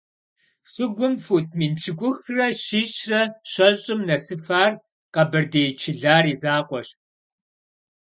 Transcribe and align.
Щыгум 0.71 1.13
фут 1.23 1.47
мин 1.57 1.73
пщыкӀухрэ 1.77 2.47
щищрэ 2.63 3.21
щэщӀым 3.51 3.99
нэсыфар 4.07 4.71
къэбэрдей 5.13 5.69
Чылар 5.79 6.25
и 6.33 6.35
закъуэщ. 6.41 6.89